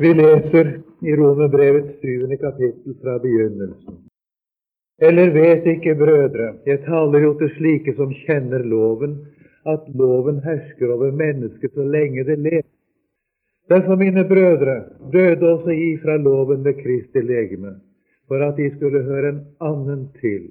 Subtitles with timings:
[0.00, 3.98] Vi leser i Romerbrevets syvende kapittel fra begynnelsen.
[5.02, 9.18] Eller vet ikke, brødre, jeg taler jo til slike som kjenner loven,
[9.68, 12.68] at loven hersker over mennesket så lenge det lever.
[13.68, 14.78] Derfor, mine brødre,
[15.12, 17.76] døde også I fra loven ved Kristi legeme,
[18.28, 20.48] for at De skulle høre en annen til,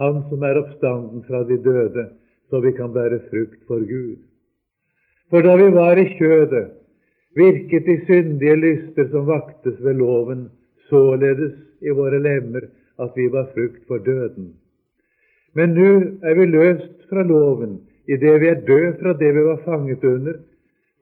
[0.00, 2.08] Han som er oppstanden fra de døde,
[2.48, 4.16] så vi kan bære frukt for Gud.
[5.30, 6.79] For da vi var i kjødet,
[7.36, 10.48] virket de syndige lyster som vaktes ved loven,
[10.88, 12.66] således i våre lemmer
[13.00, 14.54] at vi var frukt for døden.
[15.54, 15.90] Men nå
[16.22, 17.80] er vi løst fra loven
[18.10, 20.34] idet vi er død fra det vi var fanget under,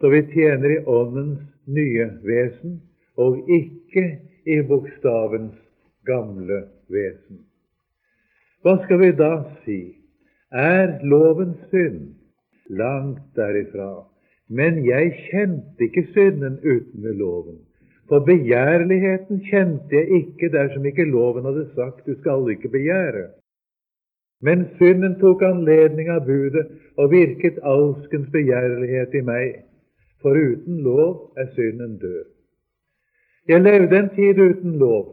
[0.01, 2.81] så vi tjener i Åndens nye vesen,
[3.17, 4.05] og ikke
[4.47, 5.57] i bokstavens
[6.07, 7.43] gamle vesen.
[8.63, 9.33] Hva skal vi da
[9.65, 9.81] si?
[10.53, 12.15] Er loven synd?
[12.69, 14.05] Langt derifra.
[14.49, 17.59] Men jeg kjente ikke synden uten ved loven.
[18.09, 23.27] For begjærligheten kjente jeg ikke dersom ikke loven hadde sagt du skal ikke begjære.
[24.41, 29.49] Men synden tok anledning av budet og virket alskens begjærlighet i meg.
[30.23, 32.25] For uten lov er synden død.
[33.49, 35.05] Jeg levde en tid uten lov,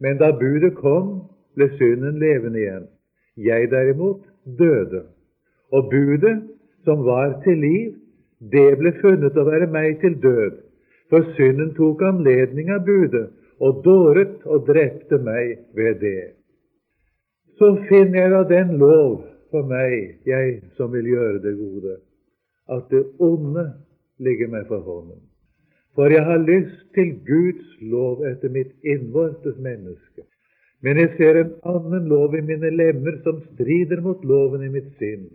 [0.00, 2.84] men da budet kom, ble synden levende igjen.
[3.36, 4.22] Jeg derimot
[4.58, 5.04] døde.
[5.72, 6.42] Og budet,
[6.84, 7.94] som var til liv,
[8.50, 10.58] det ble funnet å være meg til død,
[11.12, 13.28] for synden tok anledning av budet
[13.62, 16.32] og dåret og drepte meg ved det.
[17.60, 19.20] Så finner jeg da den lov
[19.52, 21.98] for meg, jeg som vil gjøre det gode,
[22.72, 23.68] at det onde
[24.18, 25.20] ligger meg for hånden.
[25.94, 30.24] For jeg har lyst til Guds lov etter mitt innvortes menneske.
[30.82, 34.88] Men jeg ser en annen lov i mine lemmer som strider mot loven i mitt
[34.98, 35.28] sinn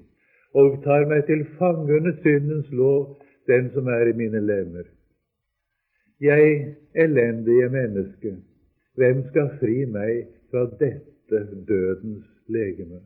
[0.53, 3.17] og tar meg til fange under syndens lov,
[3.47, 4.87] den som er i mine lemmer.
[6.21, 8.35] Jeg, elendige menneske,
[8.95, 13.01] hvem skal fri meg fra dette dødens legeme?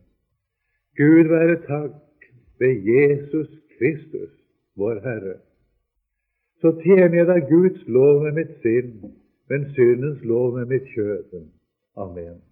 [0.98, 2.30] Gud være takk
[2.60, 4.32] ved Jesus Kristus,
[4.76, 5.36] vår Herre.
[6.61, 8.94] Så tjener jeg da Guds lov med mitt sinn,
[9.49, 11.42] men syndens lov med mitt kjød.
[11.98, 12.51] Amen.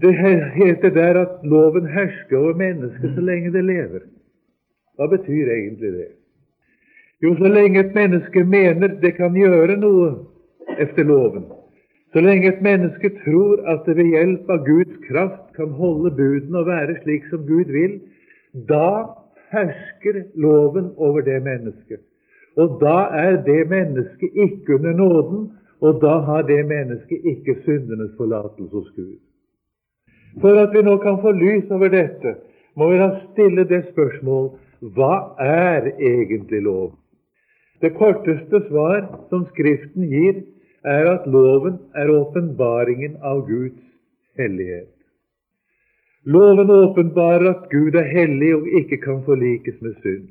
[0.00, 0.14] Det
[0.54, 4.04] heter der at loven hersker over mennesket så lenge det lever.
[4.96, 6.10] Hva betyr egentlig det?
[7.22, 10.08] Jo, så lenge et menneske mener det kan gjøre noe
[10.78, 11.44] efter loven,
[12.12, 16.58] så lenge et menneske tror at det ved hjelp av Guds kraft kan holde budene
[16.58, 18.00] og være slik som Gud vil,
[18.68, 19.06] da
[19.52, 22.02] hersker loven over det mennesket.
[22.56, 25.50] Og da er det mennesket ikke under nåden,
[25.80, 29.16] og da har det mennesket ikke syndenes forlatelse hos Gud.
[30.40, 32.36] For at vi nå kan få lys over dette,
[32.76, 34.52] må vi da stille det spørsmål
[34.96, 36.94] hva er egentlig lov?
[37.82, 40.42] Det korteste svar som Skriften gir,
[40.84, 43.78] er at loven er åpenbaringen av Guds
[44.38, 44.90] hellighet.
[46.24, 50.28] Loven åpenbarer at Gud er hellig og ikke kan forlikes med synd.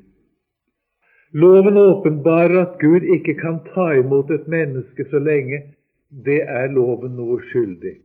[1.32, 5.62] Loven åpenbarer at Gud ikke kan ta imot et menneske så lenge
[6.24, 7.96] det er loven noe skyldig.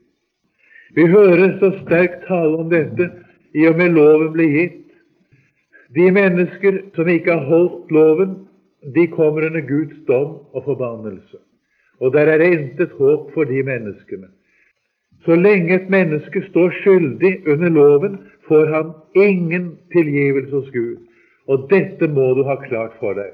[0.96, 3.10] Vi hører så sterkt tale om dette
[3.56, 4.84] i og med loven ble gitt.
[5.96, 8.36] De mennesker som ikke har holdt loven,
[8.96, 11.40] de kommer under Guds dom og forbannelse.
[12.00, 14.30] Og der er det intet håp for de menneskene.
[15.26, 20.98] Så lenge et menneske står skyldig under loven, får han ingen tilgivelse hos Gud.
[21.48, 23.34] Og dette må du ha klart for deg.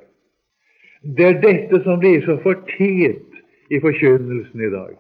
[1.03, 3.25] Det er dette som blir så fortiet
[3.69, 4.95] i forkynnelsen i dag.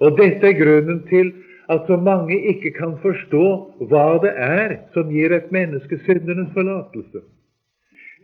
[0.00, 1.32] Og dette er grunnen til
[1.68, 3.48] at så mange ikke kan forstå
[3.90, 7.20] hva det er som gir et menneske syndernes forlatelse.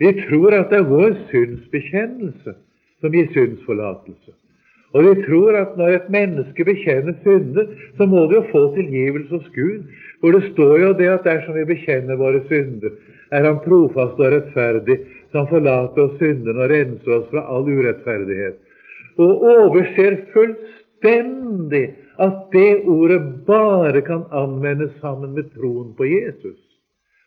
[0.01, 2.55] Vi tror at det er vår synsbekjennelse
[3.01, 4.33] som gir syndsforlatelse.
[4.95, 7.67] Og vi tror at når et menneske bekjenner synder,
[7.99, 9.83] så må det jo få tilgivelse hos Gud.
[10.21, 12.95] For det står jo det at dersom vi bekjenner våre synder,
[13.35, 15.01] er Han trofast og rettferdig,
[15.33, 18.57] så Han forlater oss syndene og renser oss fra all urettferdighet.
[19.19, 21.85] Og overser fullstendig
[22.23, 26.61] at det ordet bare kan anvendes sammen med troen på Jesus,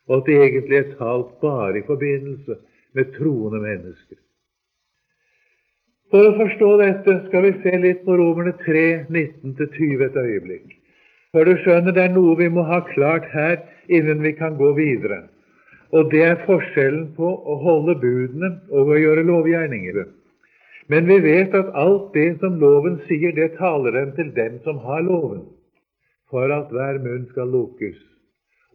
[0.08, 2.56] og at det egentlig er talt bare i forbindelse
[2.96, 4.20] med troende mennesker.
[6.12, 10.78] For å forstå dette skal vi se litt på Romerne 3, 19-20 et øyeblikk.
[11.36, 13.60] For du skjønner, det er noe vi må ha klart her
[13.92, 15.26] innen vi kan gå videre.
[15.92, 20.00] Og det er forskjellen på å holde budene og å gjøre lovgjerninger.
[20.88, 24.80] Men vi vet at alt det som loven sier, det taler den til den som
[24.86, 25.44] har loven,
[26.32, 27.98] for at hver munn skal lukkes,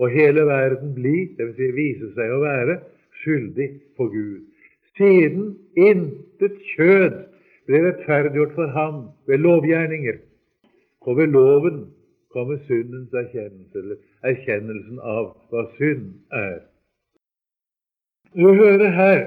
[0.01, 1.57] og hele verden bli, dvs.
[1.57, 2.81] Si vise seg å være,
[3.23, 4.49] skyldig for Gud.
[4.97, 7.15] siden intet kjød
[7.67, 10.19] ble rettferdiggjort for ham ved lovgjerninger.
[11.01, 11.87] Og ved loven
[12.33, 16.61] kommer syndens erkjennelse, eller erkjennelsen av hva synd er.
[18.37, 19.23] Du hører her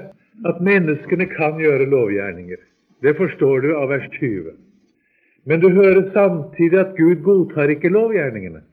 [0.46, 2.62] at menneskene kan gjøre lovgjerninger.
[3.06, 4.56] Det forstår du av vers 20.
[5.46, 8.64] Men du hører samtidig at Gud godtar ikke lovgjerningene.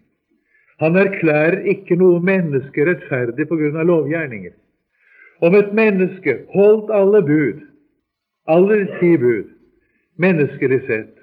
[0.82, 4.56] Han erklærer ikke noe menneske rettferdig på grunn av lovgjerninger.
[5.46, 7.60] Om et menneske holdt alle bud,
[8.50, 9.54] alle ti bud,
[10.18, 11.14] menneskelig sett,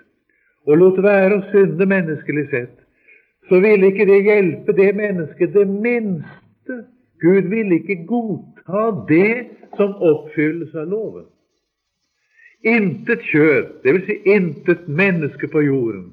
[0.70, 2.76] og lot være å synde menneskelig sett,
[3.50, 6.78] så ville ikke det hjelpe det mennesket det minste.
[7.18, 11.26] Gud ville ikke godta det som oppfylles av loven.
[12.64, 14.06] Intet kjød, dvs.
[14.06, 16.10] Si intet menneske på jorden,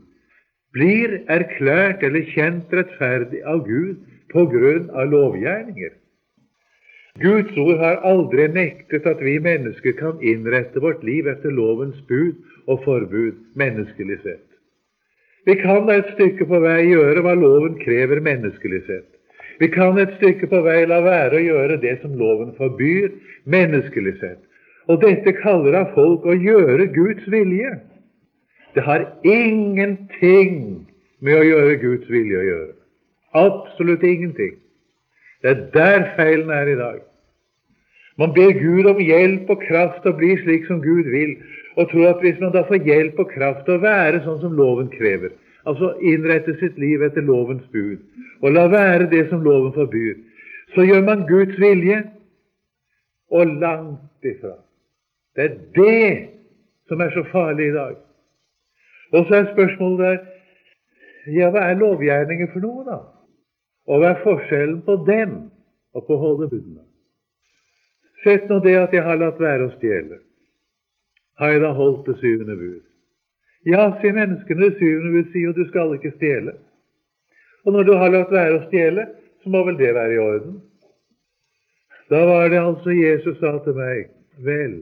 [0.72, 3.98] blir erklært eller kjent rettferdig av Gud
[4.32, 5.96] på grunn av lovgjerninger.
[7.20, 12.38] Guds ord har aldri nektet at vi mennesker kan innrette vårt liv etter lovens bud
[12.68, 14.46] og forbud menneskelig sett.
[15.48, 19.08] Vi kan et stykke på vei gjøre hva loven krever menneskelig sett.
[19.60, 23.16] Vi kan et stykke på vei la være å gjøre det som loven forbyr
[23.50, 24.44] menneskelig sett.
[24.88, 27.74] Og dette kaller av folk å gjøre Guds vilje.
[28.76, 30.88] Det har ingenting
[31.20, 32.74] med å gjøre Guds vilje å gjøre.
[33.38, 34.56] Absolutt ingenting.
[35.44, 37.02] Det er der feilen er i dag.
[38.18, 41.36] Man ber Gud om hjelp og kraft til å bli slik som Gud vil,
[41.78, 44.56] og tror at hvis man da får hjelp og kraft til å være sånn som
[44.58, 45.36] loven krever,
[45.70, 48.00] altså innrette sitt liv etter lovens bud,
[48.42, 50.16] og la være det som loven forbyr,
[50.74, 52.02] så gjør man Guds vilje,
[53.30, 54.56] og langt ifra.
[55.38, 56.30] Det er det
[56.90, 57.96] som er så farlig i dag.
[59.14, 60.18] Og så er spørsmålet der
[61.38, 63.00] ja, hva er lovgjerninger for noe, da?
[63.88, 65.36] Og hva er forskjellen på dem
[65.96, 66.84] og på å holde budene?
[68.24, 70.22] Sett nå det at jeg har latt være å stjele.
[71.38, 72.82] Har jeg da holdt det syvende bud?
[73.68, 76.56] Ja, sier menneskene, det syvende bud sier jo du skal ikke stjele.
[77.68, 79.06] Og når du har latt være å stjele,
[79.44, 80.62] så må vel det være i orden?
[82.10, 84.08] Da var det altså Jesus sa til meg,
[84.48, 84.78] vel,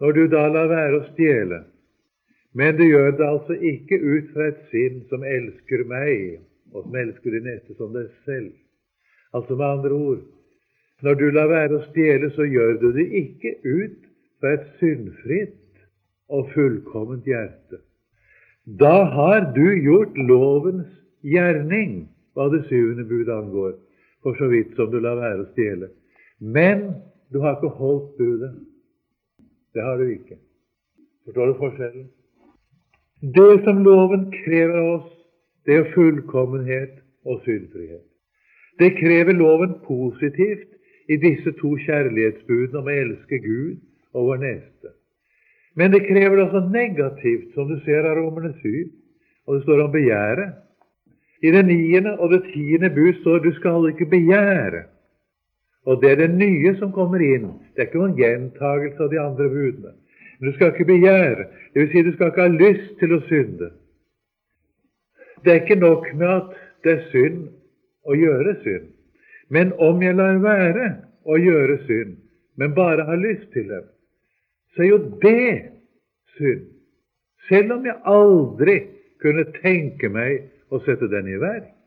[0.00, 1.62] når du da lar være å stjele.
[2.54, 6.40] Men du gjør det altså ikke ut fra et sinn som elsker meg,
[6.72, 8.52] og som elsker de neste som deg selv.
[9.36, 10.26] Altså med andre ord
[11.02, 13.98] når du lar være å stjele, så gjør du det ikke ut
[14.40, 15.84] fra et syndfritt
[16.34, 17.78] og fullkomment hjerte.
[18.66, 20.88] Da har du gjort lovens
[21.22, 23.76] gjerning hva det syvende bud angår,
[24.26, 25.92] for så vidt som du lar være å stjele.
[26.42, 26.90] Men
[27.30, 28.50] du har ikke holdt budet.
[29.74, 30.38] Det har du ikke.
[31.24, 32.06] Forstår du forskjellen?
[33.20, 35.08] Det som loven krever av oss,
[35.66, 38.04] det er fullkommenhet og syndfrihet.
[38.78, 40.70] Det krever loven positivt
[41.10, 43.80] i disse to kjærlighetsbudene om å elske Gud
[44.14, 44.94] og vår neste.
[45.78, 48.88] Men det krever også negativt, som du ser av Romerne 7,
[49.46, 50.56] og det står om begjæret.
[51.42, 54.86] I det niende og det tiende bud står du skal ikke begjære.
[55.86, 57.50] Og det er det nye som kommer inn.
[57.74, 59.94] Det er ikke noen gjentagelse av de andre budene.
[60.38, 61.46] Men du skal ikke begjære.
[61.74, 63.70] Det vil si, du skal ikke ha lyst til å synde.
[65.44, 67.44] Det er ikke nok med at det er synd
[68.08, 68.90] å gjøre synd.
[69.48, 70.88] Men om jeg lar være
[71.24, 72.18] å gjøre synd,
[72.58, 73.84] men bare har lyst til det,
[74.74, 75.70] så er jo det
[76.36, 76.66] synd.
[77.48, 78.78] Selv om jeg aldri
[79.22, 81.77] kunne tenke meg å sette den i verk.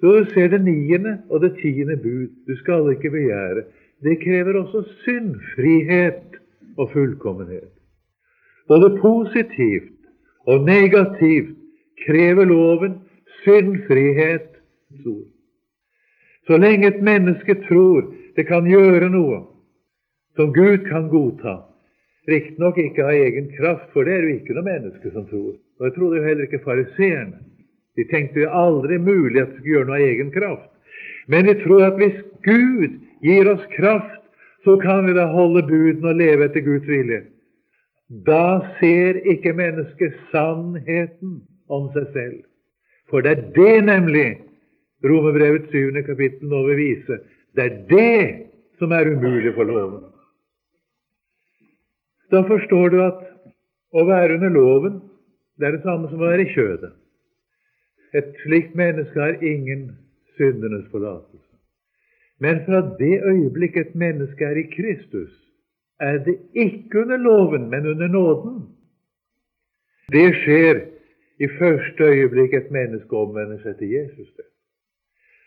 [0.00, 2.28] Så du ser det niende og det tiende bud.
[2.48, 3.62] Du skal ikke begjære.
[4.02, 6.40] Det krever også syndfrihet
[6.78, 7.72] og fullkommenhet.
[8.68, 9.98] Både positivt
[10.46, 11.56] og negativt
[12.06, 12.94] krever loven
[13.42, 14.48] syndfrihet.
[16.46, 19.42] Så lenge et menneske tror det kan gjøre noe
[20.36, 21.56] som Gud kan godta,
[22.28, 25.54] riktignok ikke av egen kraft, for det er jo ikke noe menneske som tror.
[25.78, 27.49] Og jeg trodde jo heller ikke fariseerne.
[28.00, 30.68] De tenkte jo aldri mulig at de skulle gjøre noe av egen kraft.
[31.28, 32.16] Men de tror at hvis
[32.46, 34.22] Gud gir oss kraft,
[34.64, 37.20] så kan vi da holde budene og leve etter Guds vilje.
[38.26, 42.38] Da ser ikke mennesket sannheten om seg selv.
[43.12, 44.28] For det er det nemlig
[45.04, 46.00] Romerbrevet 7.
[46.06, 47.20] kapittel nå vil vise.
[47.56, 48.24] Det er det
[48.80, 50.02] som er umulig for loven.
[52.30, 53.22] Da forstår du at
[53.96, 55.00] å være under loven,
[55.58, 56.92] det er det samme som å være i kjødet.
[58.14, 59.90] Et slikt menneske har ingen
[60.36, 61.56] syndenes forlatelse.
[62.40, 65.32] Men fra det øyeblikk et menneske er i Kristus,
[66.00, 68.62] er det ikke under loven, men under nåden.
[70.12, 70.80] Det skjer
[71.40, 74.30] i første øyeblikk et menneske omvender seg til Jesus.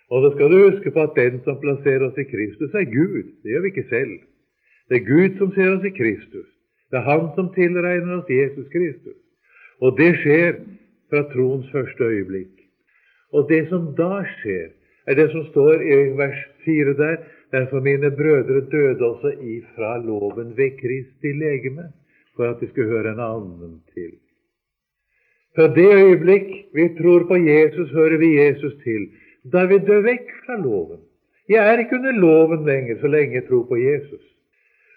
[0.09, 3.23] Og da skal du huske på at den som plasserer oss i Kristus, er Gud.
[3.41, 4.13] Det gjør vi ikke selv.
[4.89, 6.47] Det er Gud som ser oss i Kristus.
[6.91, 9.19] Det er Han som tilregner oss Jesus Kristus.
[9.81, 10.59] Og det skjer
[11.13, 12.53] fra troens første øyeblikk.
[13.33, 14.71] Og det som da skjer,
[15.07, 17.17] er det som står i vers 4 der.
[17.53, 21.85] Derfor mine brødre døde også ifra loven ved Kristi legeme,
[22.35, 24.13] for at de skulle høre en annen til.
[25.55, 29.09] Fra det øyeblikk vi tror på Jesus, hører vi Jesus til.
[29.53, 31.01] Da vi dør vekk fra loven.
[31.49, 34.25] Jeg er ikke under loven lenger så lenge jeg tror på Jesus.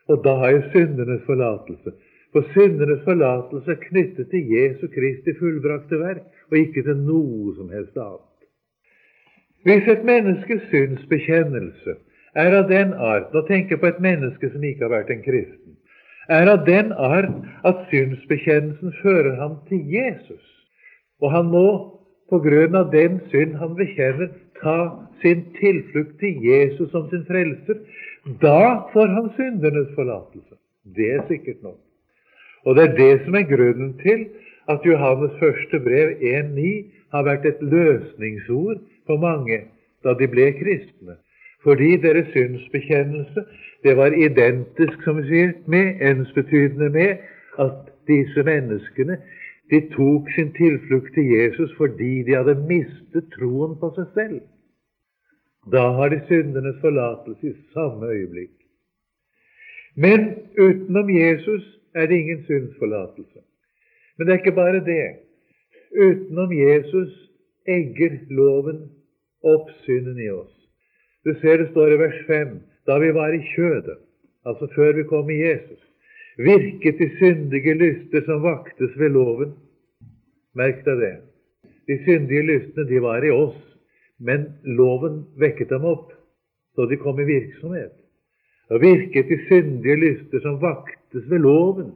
[0.08, 1.92] Og da har jeg syndenes forlatelse.
[2.36, 7.70] For syndenes forlatelse er knyttet til Jesu Kristi fullbrakte verk, og ikke til noe som
[7.72, 8.42] helst annet.
[9.64, 11.94] Hvis et menneskes synsbekjennelse
[12.36, 15.22] er av den art Nå tenker jeg på et menneske som ikke har vært en
[15.24, 15.78] kristen.
[16.28, 17.32] Er av den art
[17.64, 20.44] at synsbekjennelsen fører ham til Jesus,
[21.24, 21.64] og han må
[22.28, 24.28] på grunn av den synd han bekjenner,
[24.60, 24.76] ta
[25.24, 27.80] sin tilflukt til Jesus som sin frelser,
[28.44, 30.60] da får han syndernes forlatelse.
[30.84, 31.80] Det er sikkert nok.
[32.66, 34.26] Og det er det som er grunnen til
[34.68, 36.70] at Johannes første brev 1.9
[37.14, 39.60] har vært et løsningsord for mange
[40.04, 41.14] da de ble kristne.
[41.62, 43.44] Fordi deres synsbekjennelse
[43.82, 47.22] det var identisk som vi sier, med, ensbetydende med
[47.62, 49.18] at disse menneskene
[49.70, 54.40] de tok sin tilflukt til Jesus fordi de hadde mistet troen på seg selv.
[55.72, 58.54] Da har de syndenes forlatelse i samme øyeblikk.
[59.96, 63.40] Men utenom Jesus er det ingen syndsforlatelse.
[64.16, 65.06] Men det er ikke bare det.
[65.96, 67.12] Utenom Jesus
[67.68, 68.82] egger loven
[69.44, 70.52] opp synden i oss.
[71.24, 73.98] Du ser det står i vers 5 da vi var i kjødet,
[74.46, 75.80] altså før vi kom i Jesus,
[76.38, 79.56] virket de syndige lyster som vaktes ved loven.
[80.54, 81.14] Merk deg det.
[81.90, 83.58] De syndige lystene de var i oss,
[84.18, 84.46] men
[84.78, 86.12] loven vekket dem opp,
[86.74, 87.92] så de kom i virksomhet.
[88.70, 90.60] Og virket de syndige lyster som
[91.16, 91.92] vaktes ved loven,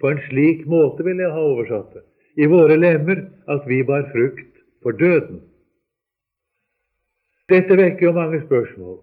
[0.00, 2.02] på en slik måte vil jeg ha oversatt det,
[2.36, 5.40] i våre lemmer at vi bar frukt for døden.
[7.48, 9.00] Dette vekker jo mange spørsmål.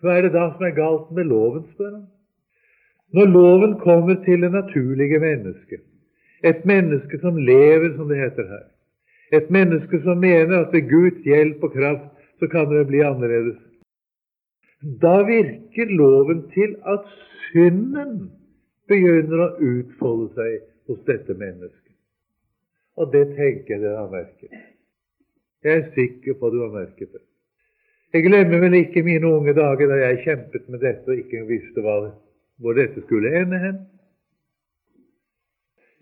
[0.00, 2.06] Hva er det da som er galt med loven, spør han.
[3.12, 5.82] Når loven kommer til det naturlige mennesket,
[6.42, 8.66] et menneske som lever, som det heter her,
[9.32, 12.08] et menneske som mener at ved Guds hjelp og kraft
[12.38, 13.58] så kan det bli annerledes,
[15.02, 17.04] da virker loven til at
[17.50, 18.30] synden
[18.90, 20.58] begynner å utfolde seg
[20.90, 21.94] hos dette mennesket.
[22.98, 24.54] Og det tenker jeg dere har merket.
[25.64, 27.22] Jeg er sikker på at du har merket det.
[28.10, 31.84] Jeg glemmer vel ikke mine unge dager da jeg kjempet med dette og ikke visste
[31.84, 33.78] hvor dette skulle ende hen.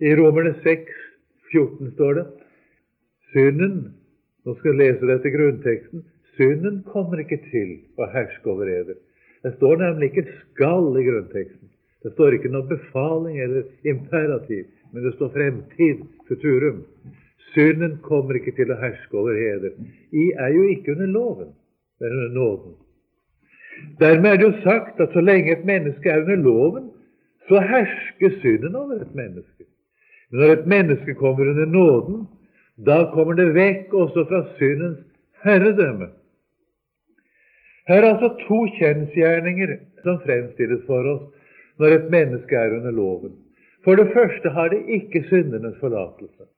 [0.00, 0.92] I Romerne 6,
[1.52, 2.26] 14 står det
[3.33, 3.80] synden
[4.47, 6.04] Nå skal jeg lese dette grunnteksten.
[6.38, 8.97] Synden kommer ikke til å herske over eder.
[9.45, 11.68] Det står nemlig ikke 'skal' i grunnteksten.
[12.05, 16.85] Det står ikke noe befaling eller imperativ, men det står fremtid, futurum.
[17.55, 19.75] Synden kommer ikke til å herske over heder.
[20.12, 21.57] I er jo ikke under loven
[22.00, 22.75] men under nåden.
[24.00, 26.90] Dermed er det jo sagt at så lenge et menneske er under loven,
[27.49, 29.64] så hersker synden over et menneske.
[30.31, 32.26] Men når et menneske kommer under nåden,
[32.87, 34.99] da kommer det vekk også fra syndens
[35.45, 36.11] herredømme.
[37.88, 41.23] Her er altså to kjensgjerninger som fremstilles for oss
[41.78, 43.37] når et menneske er under loven.
[43.85, 46.49] For det første har det ikke syndenes forlatelse.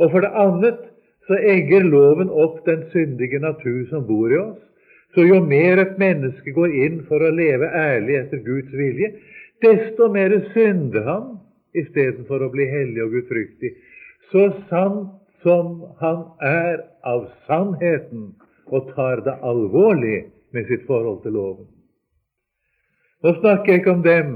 [0.00, 0.82] Og for det annet
[1.26, 4.60] så egger loven opp den syndige natur som bor i oss,
[5.14, 9.14] så jo mer et menneske går inn for å leve ærlig etter Guds vilje,
[9.64, 11.28] desto mer synder han
[11.76, 13.72] istedenfor å bli hellig og gudfryktig.
[14.30, 18.34] Så sant som han er av sannheten
[18.66, 21.66] og tar det alvorlig med sitt forhold til loven.
[23.24, 24.32] Nå snakker jeg ikke om dem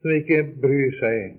[0.00, 1.38] som ikke bryr seg.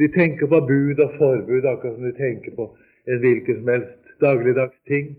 [0.00, 2.68] De tenker på bud og forbud akkurat som de tenker på
[3.06, 5.14] en hvilken som helst dagligdags ting.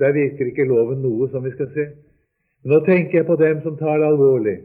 [0.00, 1.86] Der virker ikke loven noe, som vi skal se.
[2.64, 4.58] Nå tenker jeg på dem som tar det alvorlig,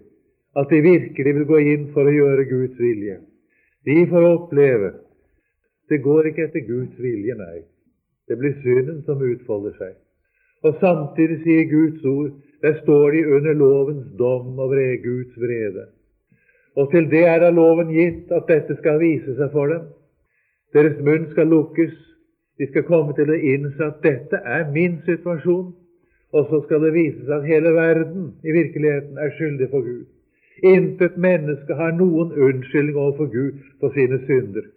[0.56, 3.18] at de virkelig vil gå inn for å gjøre Guds vilje.
[3.86, 4.94] De får oppleve
[5.90, 7.62] det går ikke etter Guds vilje, nei.
[8.26, 9.94] Det blir synden som utfolder seg.
[10.66, 12.32] Og samtidig sier Guds ord,
[12.66, 15.86] der står de under lovens dom over Guds vrede.
[16.76, 19.88] Og til det er da loven gitt at dette skal vise seg for dem.
[20.76, 21.94] Deres munn skal lukkes,
[22.60, 25.70] de skal komme til å innse at dette er min situasjon,
[26.36, 30.06] og så skal det vise seg at hele verden i virkeligheten er skyldig for Gud.
[30.64, 34.68] Intet menneske har noen unnskyldning overfor Gud for sine synder.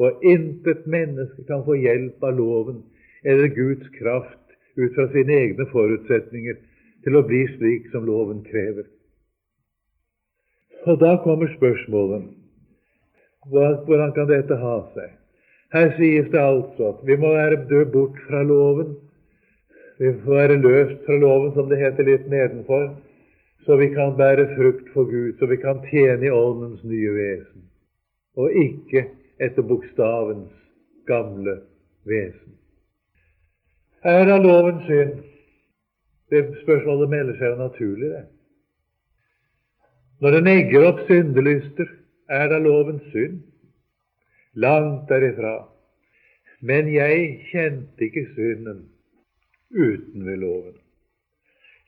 [0.00, 2.82] Og intet menneske kan få hjelp av loven
[3.24, 6.56] eller Guds kraft ut fra sine egne forutsetninger
[7.04, 8.88] til å bli slik som loven krever.
[10.88, 12.28] Og da kommer spørsmålet
[13.50, 15.12] hvordan kan dette ha seg?
[15.72, 18.96] Her sies det altså at vi må være dø bort fra loven.
[20.00, 22.88] Vi får være løst fra loven, som det heter litt nedenfor,
[23.66, 27.66] så vi kan bære frukt for Gud, så vi kan tjene i Åndens nye vesen,
[28.36, 29.04] og ikke
[29.40, 30.56] etter bokstavens
[31.06, 31.58] gamle
[32.08, 32.56] vesen.
[34.02, 35.20] Er da loven synd?
[36.30, 38.24] Det spørsmålet melder seg jo naturlig, det.
[40.20, 41.88] Når den egger opp syndelyster,
[42.28, 43.40] er da loven synd?
[44.54, 45.54] Langt derifra.
[46.60, 48.84] Men jeg kjente ikke synden
[49.72, 50.76] uten ved loven.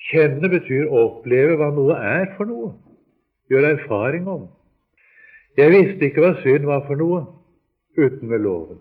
[0.09, 2.73] Kjenne betyr oppleve hva noe er for noe,
[3.53, 4.49] gjøre erfaring om.
[5.59, 7.21] Jeg visste ikke hva synd var for noe
[8.01, 8.81] uten ved loven.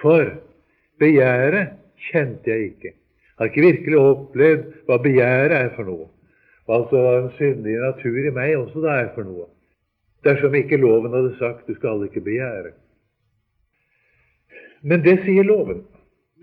[0.00, 0.32] For
[0.98, 1.76] begjæret
[2.08, 2.92] kjente jeg ikke.
[2.96, 6.08] Jeg har ikke virkelig opplevd hva begjæret er for noe.
[6.68, 9.46] Altså var en syndig natur i meg også da er for noe.
[10.26, 12.74] Dersom ikke loven hadde sagt 'du skal ikke begjære'.
[14.82, 15.84] Men det sier loven.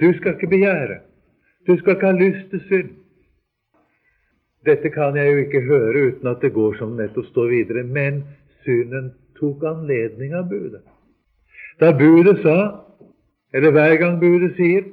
[0.02, 1.00] Du skal ikke begjære.
[1.68, 2.90] Du skal ikke ha lyst til synd.
[4.66, 7.84] Dette kan jeg jo ikke høre uten at det går som nettopp står videre.
[7.84, 8.24] Men
[8.64, 10.82] synden tok anledning av budet.
[11.80, 12.80] Da budet sa,
[13.54, 14.84] eller hver gang budet sier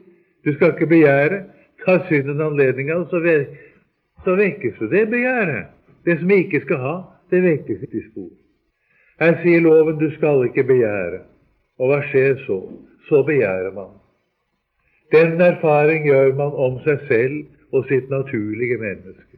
[0.44, 1.44] 'du skal ikke begjære',
[1.84, 3.46] tar synden anledning av, ve
[4.24, 5.66] så vekkes jo det begjæret.
[6.04, 6.94] Det som vi ikke skal ha,
[7.30, 8.30] det vekkes i spor.
[9.20, 11.24] Her sier loven 'du skal ikke begjære'.
[11.78, 12.60] Og hva skjer så?
[13.08, 13.92] Så begjærer man.
[15.12, 19.36] Den erfaring gjør man om seg selv og sitt naturlige menneske.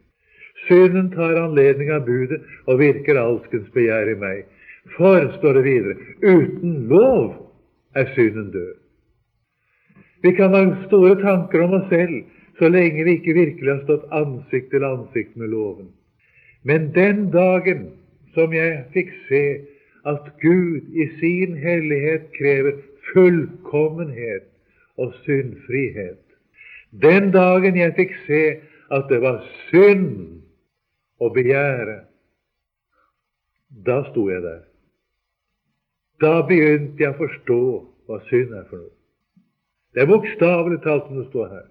[0.67, 4.45] Synden tar anledning av budet og virker alskens begjær i meg.
[4.97, 7.33] For, står det videre, uten lov
[7.95, 8.75] er synden død.
[10.23, 12.23] Vi kan ha store tanker om oss selv
[12.59, 15.89] så lenge vi ikke virkelig har stått ansikt til ansikt med loven.
[16.63, 17.89] Men den dagen
[18.33, 19.43] som jeg fikk se
[20.09, 22.77] at Gud i sin hellighet krever
[23.13, 24.49] fullkommenhet
[24.97, 26.21] og syndfrihet,
[27.01, 28.43] den dagen jeg fikk se
[28.93, 30.43] at det var synd
[31.17, 32.03] å begjære,
[33.85, 34.61] da sto jeg der.
[36.21, 37.61] Da begynte jeg å forstå
[38.07, 38.93] hva synd er for noe.
[39.93, 41.65] Det er bokstavelig talt som det står her.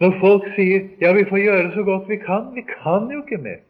[0.00, 3.42] Når folk sier 'ja, vi får gjøre så godt vi kan', vi kan jo ikke
[3.42, 3.60] mer.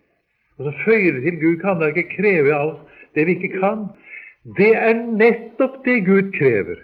[0.58, 2.80] Og så føyer det til 'Gud kan da ikke kreve av oss
[3.14, 3.88] det vi ikke kan'.
[4.58, 6.78] Det er nettopp det Gud krever.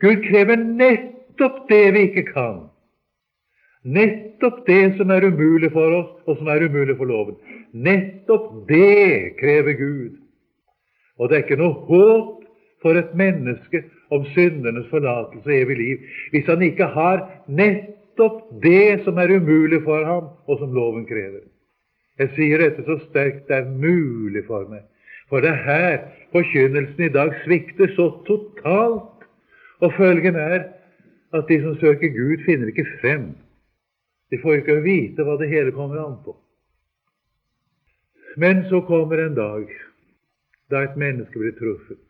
[0.00, 2.58] Gud krever nettopp det vi ikke kan.
[3.84, 7.36] Nettopp det som er umulig for oss, og som er umulig for loven.
[7.72, 10.16] Nettopp det krever Gud.
[11.18, 12.44] Og det er ikke noe håp
[12.82, 15.96] for et menneske om syndenes forlatelse og evig liv
[16.32, 17.99] hvis han ikke har nettopp
[18.62, 21.44] det som er umulig for ham, og som loven krever.
[22.18, 24.82] Jeg sier dette så sterkt det er mulig for meg,
[25.28, 25.98] for det er her
[26.34, 29.24] forkynnelsen i dag svikter så totalt.
[29.80, 30.66] Og følgen er
[31.32, 33.30] at de som søker Gud, finner ikke frem.
[34.30, 36.34] De får ikke vite hva det hele kommer an på.
[38.36, 39.70] Men så kommer en dag
[40.70, 42.04] da et menneske blir truffet.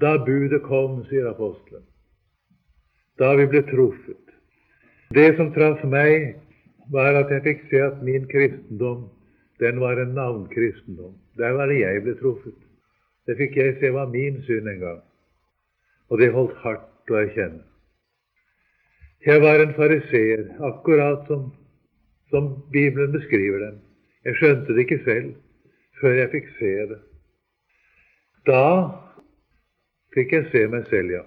[0.00, 1.82] Da budet kom, sier apostelen.
[3.18, 4.29] Da vi ble truffet.
[5.10, 6.36] Det som traff meg,
[6.94, 9.08] var at jeg fikk se at min kristendom,
[9.58, 11.16] den var en navnkristendom.
[11.38, 12.54] Der var det jeg ble truffet.
[13.26, 15.02] Det fikk jeg se var min synd en gang.
[16.10, 17.64] Og det holdt hardt å erkjenne.
[19.26, 21.50] Jeg var en fariseer, akkurat som,
[22.30, 23.80] som Bibelen beskriver dem.
[24.24, 25.34] Jeg skjønte det ikke selv
[26.00, 27.00] før jeg fikk se det.
[28.48, 28.64] Da
[30.14, 31.24] fikk jeg se meg selv, ja.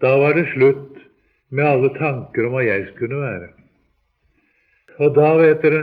[0.00, 1.05] Da var det slutt
[1.48, 3.50] med alle tanker om hva jeg skulle være.
[4.98, 5.82] Og da, vet dere,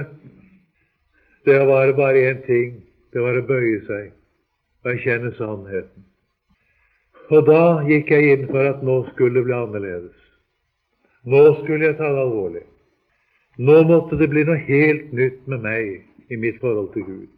[1.45, 2.82] det var bare én ting.
[3.13, 4.10] Det var å bøye seg
[4.84, 6.06] og erkjenne sannheten.
[7.32, 10.15] Og da gikk jeg inn for at nå skulle det bli annerledes.
[11.30, 12.65] Nå skulle jeg ta det alvorlig.
[13.63, 17.30] Nå måtte det bli noe helt nytt med meg i mitt forhold til Gud.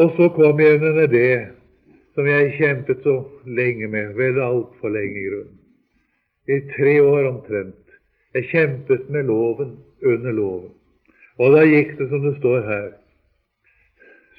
[0.00, 1.34] Og så kom jeg under det
[2.16, 5.61] som jeg kjempet så lenge med, vel altfor lenge i grunnen.
[6.48, 7.78] I tre år omtrent.
[8.34, 10.72] Jeg kjempet med loven under loven.
[11.38, 12.88] Og da gikk det som det står her.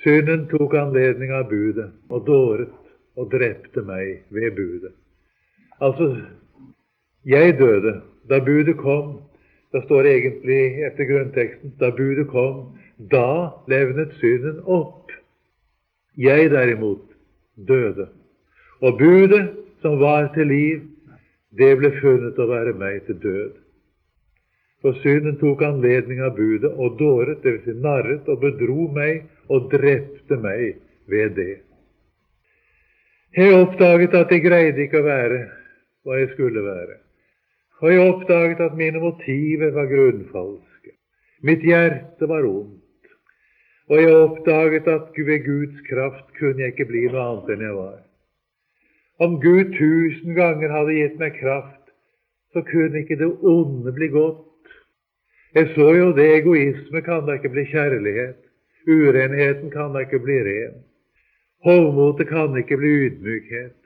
[0.04, 2.74] Synden tok anledning av budet og dåret
[3.16, 4.92] og drepte meg ved budet.
[5.80, 6.10] Altså,
[7.26, 9.22] jeg døde da budet kom.
[9.74, 12.76] Da står det egentlig etter grunnteksten da budet kom,
[13.12, 15.12] da levnet synden opp.
[16.20, 17.08] Jeg derimot
[17.56, 18.10] døde.
[18.84, 19.48] Og budet
[19.82, 20.82] som var til liv,
[21.58, 23.60] det ble funnet å være meg til død.
[24.84, 27.64] For synden tok anledning av budet og dåret, dvs.
[27.64, 31.62] Si narret og bedro meg og drepte meg ved det.
[33.34, 35.40] Jeg oppdaget at jeg greide ikke å være
[36.04, 37.00] hva jeg skulle være.
[37.82, 40.94] Og jeg oppdaget at mine motiver var grunnfalske.
[41.42, 43.10] Mitt hjerte var ondt.
[43.90, 47.78] Og jeg oppdaget at ved Guds kraft kunne jeg ikke bli noe annet enn jeg
[47.80, 48.03] var.
[49.20, 51.92] Om Gud tusen ganger hadde gitt meg kraft,
[52.54, 54.72] så kunne ikke det onde bli godt.
[55.54, 56.26] Jeg så jo det.
[56.40, 58.40] Egoisme kan da ikke bli kjærlighet.
[58.90, 60.82] Urenheten kan da ikke bli ren.
[61.64, 63.78] Hovmotet kan ikke bli ydmykhet.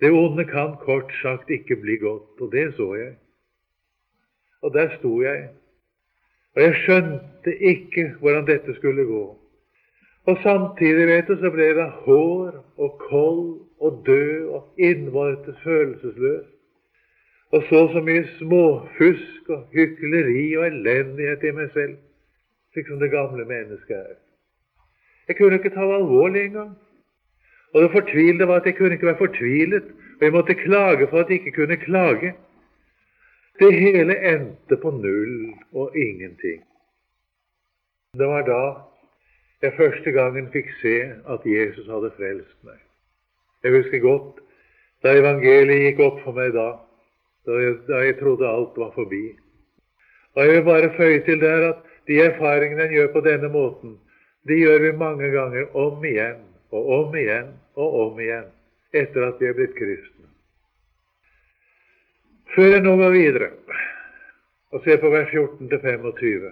[0.00, 3.16] Det onde kan kort sagt ikke bli godt, og det så jeg.
[4.62, 5.48] Og der sto jeg.
[6.56, 9.24] Og jeg skjønte ikke hvordan dette skulle gå.
[10.26, 16.46] Og samtidig vet du, så ble det hår og kold og død og innvortes følelsesløs.
[17.52, 21.94] Og så så mye småfusk og hykleri og elendighet i meg selv,
[22.72, 24.18] slik som det gamle mennesket er.
[25.28, 26.74] Jeg kunne ikke ta det alvorlig engang.
[27.74, 29.84] Og det fortvilede var at jeg kunne ikke være fortvilet,
[30.18, 32.34] og jeg måtte klage for at jeg ikke kunne klage.
[33.58, 36.64] Det hele endte på null og ingenting.
[38.18, 38.62] Det var da
[39.62, 40.96] jeg første gangen fikk se
[41.34, 42.87] at Jesus hadde frelst meg.
[43.64, 44.42] Jeg husker godt
[45.02, 46.68] da evangeliet gikk opp for meg da
[47.48, 49.22] da jeg, da jeg trodde alt var forbi.
[50.36, 53.96] Og Jeg vil bare føye til der at de erfaringene en gjør på denne måten,
[54.48, 58.46] de gjør vi mange ganger om igjen og om igjen og om igjen
[58.92, 60.28] etter at vi er blitt kristne.
[62.54, 63.50] Før jeg nå går videre
[64.72, 66.48] og ser på vers 14-25,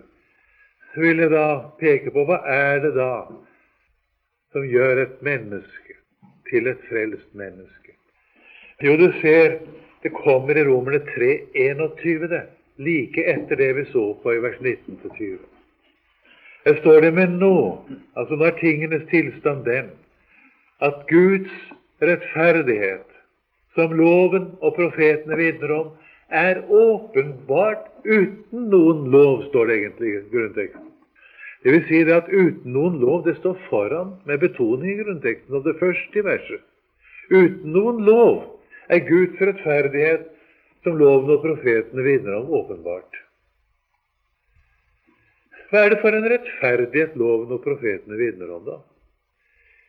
[0.92, 1.46] så vil jeg da
[1.80, 3.26] peke på hva er det da
[4.52, 5.85] som gjør et menneske
[6.50, 7.96] til et frelst menneske.
[8.84, 9.58] Jo, du ser
[10.02, 12.42] det kommer i Romerne 3,21, det,
[12.78, 15.38] like etter det vi så på i vers 19-20.
[16.66, 17.56] Her står det med nå,
[18.18, 19.92] altså nå er tingenes tilstand den,
[20.82, 21.52] at Guds
[22.02, 23.06] rettferdighet,
[23.74, 25.92] som loven og profetene vitner om,
[26.30, 30.85] er åpenbart uten noen lov, står det egentlig i grunnteksten.
[31.66, 35.56] Det vil si det at uten noen lov, det står foran med betoning i grunnteksten
[35.58, 36.60] og det første verset.
[37.26, 38.36] Uten noen lov
[38.86, 40.28] er Guds rettferdighet,
[40.86, 43.18] som loven og profetene vitner om, åpenbart.
[45.72, 48.78] Hva er det for en rettferdighet loven og profetene vitner om, da?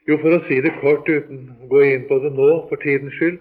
[0.09, 3.13] Jo, for å si det kort uten å gå inn på det nå for tidens
[3.19, 3.37] skyld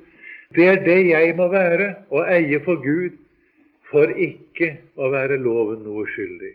[0.55, 3.16] det er det jeg må være og eie for Gud
[3.88, 6.53] for ikke å være loven noe skyldig.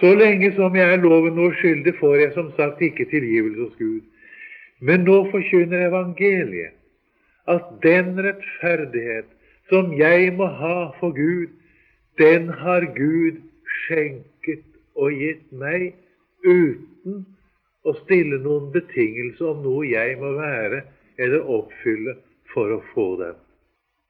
[0.00, 3.78] Så lenge som jeg er loven noe skyldig, får jeg som sagt ikke tilgivelse hos
[3.80, 4.04] Gud.
[4.80, 6.76] Men nå forkynner evangeliet
[7.50, 9.26] at den rettferdighet
[9.68, 11.50] som jeg må ha for Gud,
[12.18, 13.40] den har Gud
[13.80, 15.90] skjenket og gitt meg
[16.44, 17.24] uten
[17.86, 20.82] å stille noen betingelse om noe jeg må være
[21.18, 22.16] eller oppfylle
[22.52, 23.36] for å få den.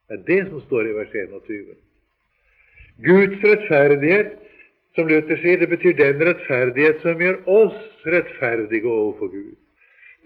[0.09, 1.73] Det er det som står i vers 21.
[3.05, 4.37] Guds rettferdighet,
[4.95, 9.57] som Luther sier, det betyr den rettferdighet som gjør oss rettferdige overfor Gud.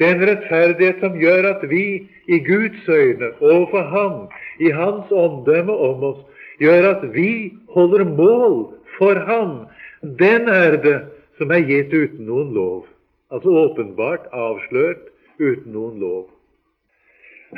[0.02, 1.84] Den rettferdighet som gjør at vi
[2.28, 4.16] i Guds øyne overfor Ham,
[4.60, 6.24] i Hans omdømme om oss,
[6.60, 8.58] gjør at vi holder mål
[8.98, 9.68] for Ham,
[10.02, 10.98] den er det
[11.38, 12.88] som er gitt uten noen lov.
[13.34, 16.26] Altså åpenbart avslørt uten noen lov.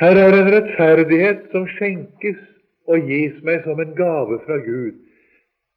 [0.00, 2.38] Her er en rettferdighet som skjenkes
[2.86, 4.96] og gis meg som en gave fra Gud.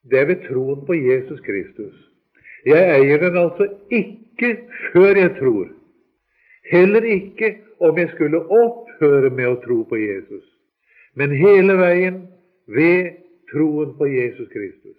[0.03, 1.95] Det er ved troen på Jesus Kristus.
[2.65, 4.55] Jeg eier den altså ikke
[4.91, 5.67] før jeg tror.
[6.71, 10.43] Heller ikke om jeg skulle opphøre med å tro på Jesus,
[11.15, 12.19] men hele veien
[12.67, 13.15] ved
[13.51, 14.97] troen på Jesus Kristus.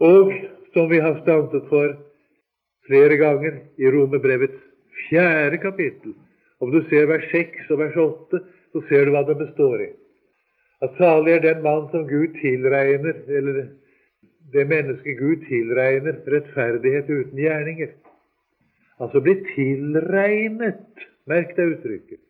[0.00, 0.32] Og
[0.72, 1.96] som vi har stanset for
[2.86, 4.60] flere ganger i Romerbrevets
[5.08, 6.14] fjerde kapittel,
[6.60, 8.40] om du ser vers 6 og vers 8,
[8.72, 9.90] så ser du hva det består i.
[10.80, 13.66] At salig er den mann som Gud tilregner, eller
[14.52, 17.92] det mennesket Gud tilregner rettferdighet uten gjerninger
[19.00, 21.06] altså blir tilregnet.
[21.30, 22.20] Merk deg uttrykket.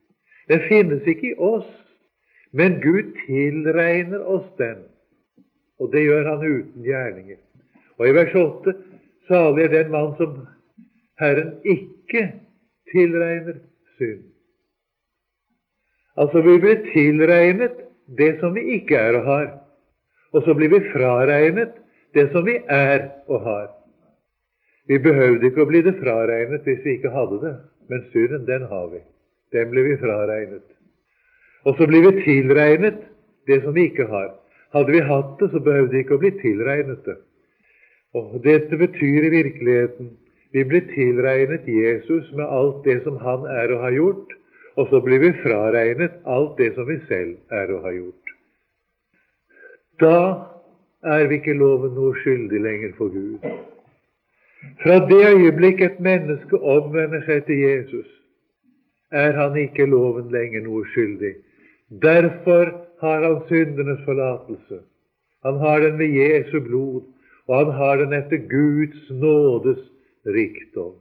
[0.51, 1.69] Den finnes ikke i oss,
[2.53, 4.83] men Gud tilregner oss den.
[5.81, 7.39] Og det gjør han uten gjerninger.
[7.99, 8.75] Og i vers 8
[9.29, 10.41] salig er den mann som
[11.21, 12.27] Herren ikke
[12.93, 13.61] tilregner
[13.99, 14.27] synd.
[16.19, 17.87] Altså, vi blir tilregnet
[18.19, 19.47] det som vi ikke er og har.
[20.33, 21.77] Og så blir vi fraregnet
[22.15, 23.69] det som vi er og har.
[24.91, 27.55] Vi behøvde ikke å bli det fraregnet hvis vi ikke hadde det,
[27.91, 29.03] men synden, den har vi.
[29.55, 30.67] Den blir vi fraregnet.
[31.67, 33.03] Og så blir vi tilregnet
[33.47, 34.33] det som vi ikke har.
[34.75, 37.19] Hadde vi hatt det, så behøvde vi ikke å bli tilregnet det.
[38.15, 40.11] Og Dette betyr i virkeligheten
[40.51, 44.33] vi blir tilregnet Jesus med alt det som han er og har gjort,
[44.77, 48.37] og så blir vi fraregnet alt det som vi selv er og har gjort.
[50.01, 50.19] Da
[51.03, 53.45] er vi ikke loven noe skyldig lenger for Gud.
[54.83, 58.09] Fra det øyeblikk et menneske omvender seg til Jesus,
[59.11, 61.35] er han ikke loven lenger noe skyldig.
[62.03, 64.83] Derfor har han syndenes forlatelse.
[65.45, 67.03] Han har den ved Jesu blod,
[67.49, 69.81] og han har den etter Guds nådes
[70.27, 70.95] rikdom.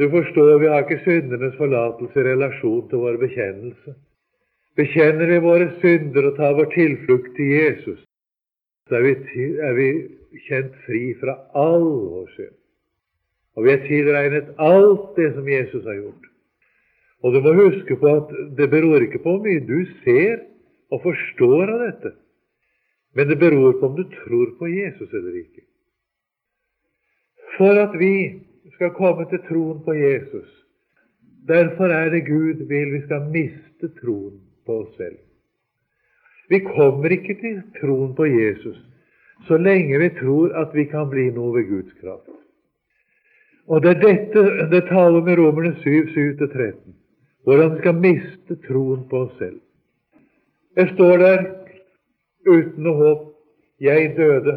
[0.00, 3.92] Du forstår, vi har ikke syndernes forlatelse i relasjon til vår bekjennelse.
[4.80, 7.98] Bekjenner vi våre synder og tar vår tilflukt til Jesus,
[8.88, 9.90] så er vi, er vi
[10.46, 12.56] kjent fri fra all vår synd.
[13.58, 16.28] Og vi er tilregnet alt det som Jesus har gjort.
[17.20, 20.46] Og du må huske på at det beror ikke på hvor mye du ser
[20.88, 22.18] og forstår av dette,
[23.12, 25.66] men det beror på om du tror på Jesus eller ikke.
[27.58, 28.14] For at vi
[28.80, 30.48] skal komme til troen på Jesus,
[31.48, 35.18] derfor er det Gud vil vi skal miste troen på oss selv.
[36.48, 38.80] Vi kommer ikke til troen på Jesus
[39.48, 42.28] så lenge vi tror at vi kan bli noe ved Guds kraft.
[43.66, 46.74] Og det er dette det taler i Romerne 7, 7-13,
[47.44, 49.60] hvordan vi skal miste troen på oss selv.
[50.76, 51.44] Jeg står der
[52.48, 53.26] uten noe håp.
[53.80, 54.54] Jeg døde.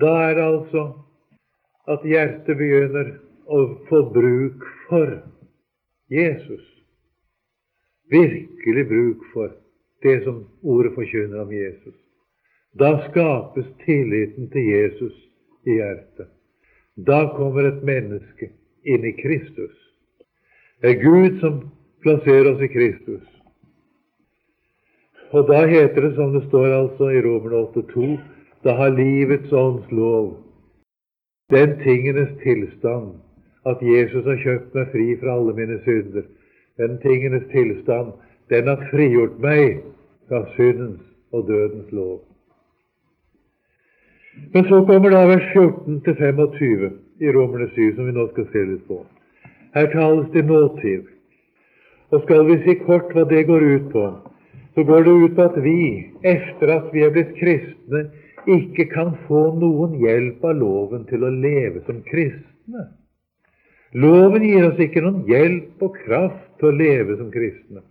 [0.00, 0.82] Da er det altså
[1.90, 3.10] at hjertet begynner
[3.44, 5.18] å få bruk for
[6.12, 6.64] Jesus.
[8.12, 9.52] Virkelig bruk for
[10.04, 11.96] det som ordet forkynner om Jesus.
[12.78, 15.14] Da skapes tilliten til Jesus
[15.68, 16.30] i hjertet.
[16.96, 18.50] Da kommer et menneske
[18.84, 19.74] inn i Kristus.
[20.80, 21.62] Det er Gud som
[22.04, 23.24] plasserer oss i Kristus.
[25.34, 28.18] Og da heter det, som det står altså i Romerne 8,2,
[28.64, 30.43] da har livets ånds lov
[31.54, 33.14] den tingenes tilstand
[33.66, 36.26] at Jesus har kjøpt meg fri fra alle mine synder.
[36.80, 38.12] Den tingenes tilstand,
[38.50, 39.80] den har frigjort meg
[40.28, 42.20] fra syndens og dødens lov.
[44.54, 46.90] Men så kommer da vers 14-25
[47.22, 49.00] i Romerne 7, som vi nå skal se litt på.
[49.74, 51.06] Her tales det nåtid.
[52.10, 54.04] Og skal vi si kort hva det går ut på,
[54.74, 55.80] så går det ut på at vi,
[56.26, 58.04] etter at vi er blitt kristne,
[58.50, 62.86] ikke kan få noen hjelp av loven til å leve som kristne.
[63.94, 67.84] Loven gir oss ikke noen hjelp og kraft til å leve som kristne.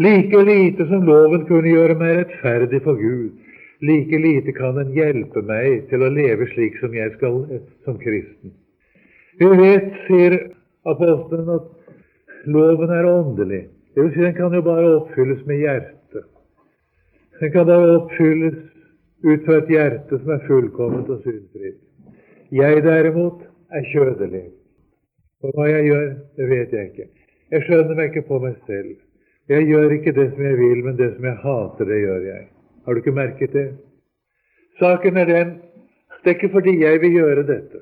[0.00, 3.32] Like lite som loven kunne gjøre meg rettferdig for Gud,
[3.80, 7.42] like lite kan den hjelpe meg til å leve slik som jeg skal
[7.84, 8.52] som kristen.
[9.40, 10.36] Vi vet, sier
[10.88, 13.66] apostelen, at loven er åndelig.
[13.94, 16.24] Det vil si, den kan jo bare oppfylles med hjertet.
[17.40, 18.56] Den kan da oppfylles
[19.24, 21.80] ut fra et hjerte som er fullkomment og syndfritt.
[22.52, 24.44] Jeg derimot er kjødelig.
[25.42, 27.08] Og hva jeg gjør, det vet jeg ikke.
[27.50, 28.96] Jeg skjønner meg ikke på meg selv.
[29.48, 32.46] Jeg gjør ikke det som jeg vil, men det som jeg hater, det gjør jeg.
[32.84, 33.68] Har du ikke merket det?
[34.80, 35.54] Saken er den
[36.26, 37.80] det er ikke fordi jeg vil gjøre dette,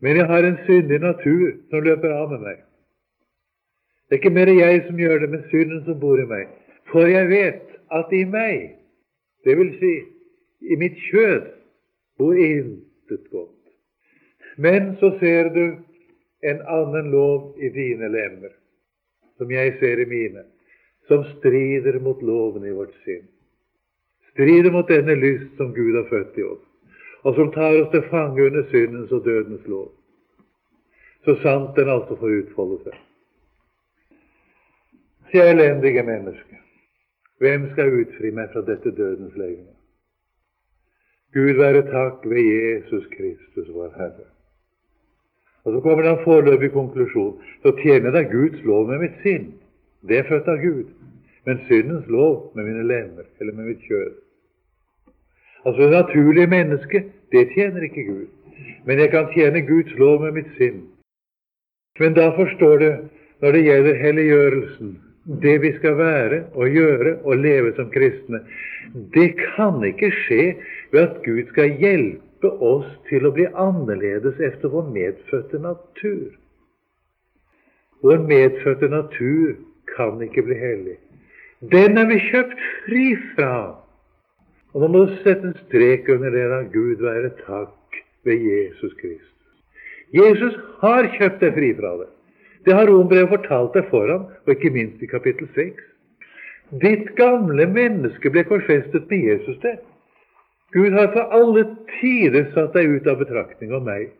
[0.00, 2.60] men jeg har en syndig natur som løper av med meg.
[4.06, 6.46] Det er ikke mer jeg som gjør det, men synden som bor i meg.
[6.92, 8.76] For jeg vet at i meg,
[9.42, 9.92] det vil si
[10.62, 11.50] i mitt kjød,
[12.18, 13.58] bor intet godt.
[14.56, 15.64] Men så ser du
[16.42, 18.54] en annen lov i dine lemmer,
[19.38, 20.44] som jeg ser i mine,
[21.08, 23.26] som strider mot loven i vårt sinn
[24.32, 26.62] strider mot denne lyst som Gud har født i oss,
[27.22, 29.90] og som tar oss til fange under syndens og dødens lov.
[31.24, 32.96] Så sant den altså får utfolde seg.
[35.32, 36.58] Jeg elendige menneske,
[37.40, 39.70] hvem skal utfri meg fra dette dødens legeme?
[41.32, 44.26] Gud være takk ved Jesus Kristus, vår Herre.
[45.64, 47.38] Og så kommer det en foreløpig konklusjon.
[47.62, 49.54] Så tjener jeg Guds lov med mitt sinn.
[50.08, 50.90] Det er født av Gud.
[51.46, 54.12] Men syndens lov med mine lemmer, eller med mitt kjød.
[55.66, 58.26] Altså det naturlige mennesket, det tjener ikke Gud.
[58.84, 60.82] Men jeg kan tjene Guds lov med mitt sinn.
[61.98, 62.90] Men da forstår du,
[63.40, 68.42] når det gjelder helliggjørelsen, det vi skal være og gjøre og leve som kristne,
[69.14, 70.46] det kan ikke skje
[70.92, 76.32] ved at Gud skal hjelpe oss til å bli annerledes efter vår medfødte natur.
[78.02, 79.54] Vår medfødte natur
[79.94, 80.98] kan ikke bli hellig.
[81.70, 83.06] Den er vi kjøpt fri
[83.36, 83.54] fra
[84.72, 88.94] og nå må du sette en strek under det da Gud være takk ved Jesus
[89.00, 89.28] Kristus.
[90.12, 92.08] Jesus har kjøpt deg fri fra det.
[92.64, 95.80] Det har Rombrevet fortalt deg foran, og ikke minst i kapittel 6.
[96.82, 99.80] Ditt gamle menneske ble korsfestet med Jesus der.
[100.72, 101.66] Gud har for alle
[101.98, 104.12] tider satt deg ut av betraktning om meg.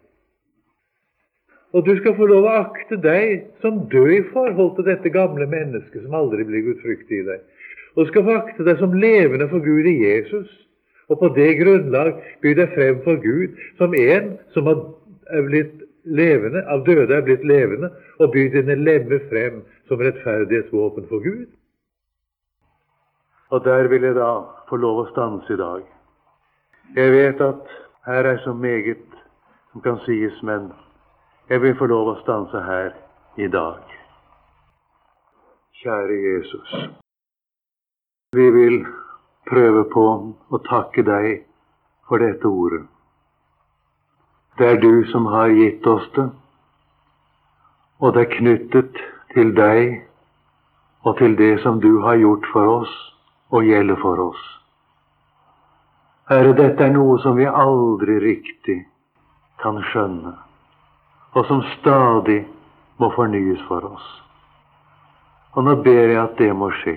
[1.72, 5.46] Og du skal få lov å akte deg som død i forhold til dette gamle
[5.48, 7.46] mennesket som aldri blir gudfryktig i deg.
[7.94, 10.50] Og du skal få akte deg som levende for Gud i Jesus.
[11.08, 14.84] Og på det grunnlag by deg frem for Gud som en som har
[15.48, 21.24] blitt levende, av døde er blitt levende, og by dine lemmer frem som rettferdighetsvåpen for
[21.24, 21.46] Gud.
[23.52, 24.32] Og der vil jeg da
[24.68, 25.82] få lov å stanse i dag.
[26.96, 27.74] Jeg vet at
[28.06, 29.04] her er så meget
[29.72, 30.72] som kan sies, men
[31.48, 32.92] jeg vil få lov å stanse her
[33.36, 33.80] i dag.
[35.82, 36.74] Kjære Jesus.
[38.32, 38.84] Vi vil
[39.48, 40.04] prøve på
[40.48, 41.44] å takke deg
[42.08, 42.84] for dette ordet.
[44.58, 46.28] Det er du som har gitt oss det,
[48.02, 50.02] og det er knyttet til deg
[51.02, 52.94] og til det som du har gjort for oss
[53.50, 54.44] og gjelder for oss.
[56.28, 58.78] Herre, dette er noe som vi aldri riktig
[59.62, 60.36] kan skjønne
[61.32, 62.44] og som stadig
[63.00, 64.08] må fornyes for oss.
[65.52, 66.96] Og nå ber jeg at det må skje.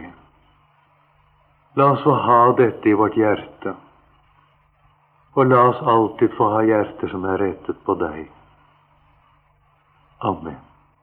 [1.76, 3.76] La oss få ha dette i vårt hjerte,
[5.36, 8.30] og la oss alltid få ha hjerter som er rettet på deg.
[10.24, 10.62] Amen.